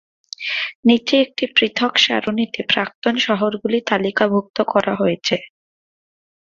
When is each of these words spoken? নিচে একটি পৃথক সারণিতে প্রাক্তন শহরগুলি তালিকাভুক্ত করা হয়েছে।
নিচে 0.87 1.15
একটি 1.25 1.45
পৃথক 1.55 1.93
সারণিতে 1.97 2.61
প্রাক্তন 2.71 3.15
শহরগুলি 3.25 3.79
তালিকাভুক্ত 3.89 4.57
করা 4.73 4.93
হয়েছে। 4.95 5.35